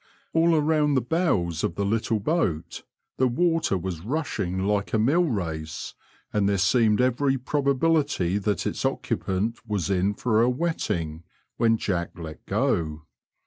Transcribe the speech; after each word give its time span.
All 0.33 0.59
round 0.59 0.97
the 0.97 1.01
bows 1.01 1.63
of 1.63 1.75
the 1.75 1.85
little 1.85 2.19
boat 2.19 2.81
the 3.17 3.27
water 3.27 3.77
was 3.77 4.01
rushing 4.01 4.65
like 4.65 4.93
a 4.93 4.97
mill 4.97 5.25
race, 5.25 5.93
and 6.33 6.49
there 6.49 6.57
seemed 6.57 6.99
every 6.99 7.37
probability 7.37 8.39
that 8.39 8.65
its 8.65 8.83
occupant 8.83 9.59
was 9.69 9.91
in 9.91 10.15
for 10.15 10.41
a 10.41 10.49
wetting; 10.49 11.21
when 11.57 11.77
Jack 11.77 12.17
let 12.17 12.43
go. 12.47 13.03